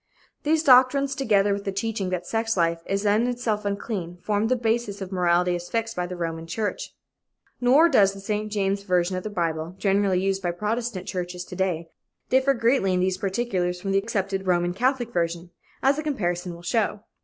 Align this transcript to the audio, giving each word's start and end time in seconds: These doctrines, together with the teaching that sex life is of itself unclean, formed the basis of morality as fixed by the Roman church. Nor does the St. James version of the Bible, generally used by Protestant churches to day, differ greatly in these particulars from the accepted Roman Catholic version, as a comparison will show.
These 0.41 0.63
doctrines, 0.63 1.13
together 1.13 1.53
with 1.53 1.63
the 1.63 1.71
teaching 1.71 2.09
that 2.09 2.25
sex 2.25 2.57
life 2.57 2.81
is 2.87 3.05
of 3.05 3.21
itself 3.27 3.65
unclean, 3.65 4.17
formed 4.23 4.49
the 4.49 4.55
basis 4.55 4.99
of 4.99 5.11
morality 5.11 5.53
as 5.53 5.69
fixed 5.69 5.95
by 5.95 6.07
the 6.07 6.15
Roman 6.15 6.47
church. 6.47 6.95
Nor 7.59 7.87
does 7.87 8.13
the 8.13 8.19
St. 8.19 8.51
James 8.51 8.81
version 8.81 9.15
of 9.15 9.21
the 9.21 9.29
Bible, 9.29 9.75
generally 9.77 10.19
used 10.19 10.41
by 10.41 10.49
Protestant 10.49 11.05
churches 11.05 11.45
to 11.45 11.55
day, 11.55 11.87
differ 12.31 12.55
greatly 12.55 12.93
in 12.95 12.99
these 12.99 13.19
particulars 13.19 13.79
from 13.79 13.91
the 13.91 13.99
accepted 13.99 14.47
Roman 14.47 14.73
Catholic 14.73 15.13
version, 15.13 15.51
as 15.83 15.99
a 15.99 16.03
comparison 16.03 16.55
will 16.55 16.63
show. 16.63 17.01